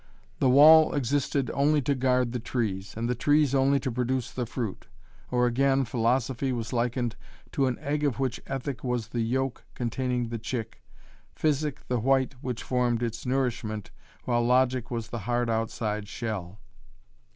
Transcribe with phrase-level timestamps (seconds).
[0.39, 4.47] The wall existed only to guard the trees, and the trees only to produce the
[4.47, 4.87] fruit.
[5.29, 7.15] Or again philosophy was likened
[7.51, 10.81] to an egg of which ethic was the yolk containing the chick,
[11.35, 13.91] physic the white which formed its nourishment
[14.23, 16.57] while logic was the hard outside shell.